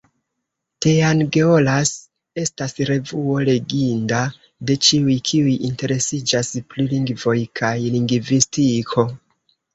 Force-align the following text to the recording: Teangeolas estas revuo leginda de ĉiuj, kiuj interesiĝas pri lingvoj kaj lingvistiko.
Teangeolas 0.85 1.91
estas 2.43 2.73
revuo 2.91 3.35
leginda 3.49 4.23
de 4.71 4.79
ĉiuj, 4.89 5.19
kiuj 5.33 5.53
interesiĝas 5.69 6.51
pri 6.73 6.89
lingvoj 6.97 7.37
kaj 7.63 7.73
lingvistiko. 7.99 9.07